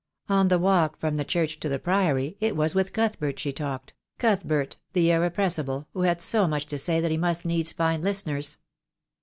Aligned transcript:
On 0.29 0.47
the 0.47 0.57
walk 0.57 0.97
from 0.97 1.15
the 1.17 1.23
church 1.23 1.59
to 1.59 1.69
the 1.69 1.77
Priory 1.77 2.35
it 2.39 2.55
was 2.55 2.73
with 2.73 2.91
Cuthbert 2.91 3.37
she 3.37 3.53
talked— 3.53 3.93
Cuthbert 4.17 4.77
the 4.93 5.11
irrepressible, 5.11 5.87
who 5.93 6.01
had 6.01 6.21
so 6.21 6.47
much 6.47 6.65
to 6.69 6.79
say 6.79 6.99
that 6.99 7.11
he 7.11 7.17
must 7.17 7.45
needs 7.45 7.71
find 7.71 8.03
listeners. 8.03 8.57